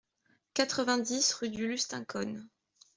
[0.55, 2.49] quatre-vingt-dix rue du Lustincone